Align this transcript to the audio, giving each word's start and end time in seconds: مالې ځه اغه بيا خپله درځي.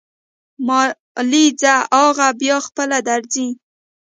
مالې 0.67 1.45
ځه 1.61 1.73
اغه 2.03 2.27
بيا 2.39 2.57
خپله 2.67 2.97
درځي. 3.07 3.47